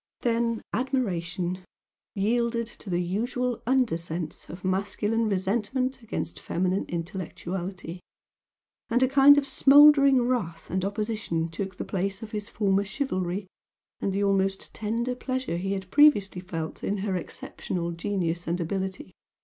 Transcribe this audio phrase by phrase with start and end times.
[0.21, 1.63] Then admiration
[2.15, 7.99] yielded to the usual under sense of masculine resentment against feminine intellectuality,
[8.89, 13.45] and a kind of smouldering wrath and opposition took the place of his former chivalry
[13.99, 19.11] and the almost tender pleasure he had previously felt in her exceptional genius and ability.